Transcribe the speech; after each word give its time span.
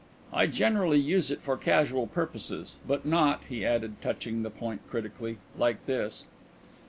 "I 0.33 0.47
generally 0.47 0.97
use 0.97 1.29
it 1.29 1.41
for 1.41 1.55
casual 1.55 2.07
purposes. 2.07 2.77
But 2.87 3.05
not," 3.05 3.41
he 3.47 3.63
added, 3.63 4.01
touching 4.01 4.41
the 4.41 4.49
point 4.49 4.81
critically, 4.89 5.37
"like 5.55 5.85
this." 5.85 6.25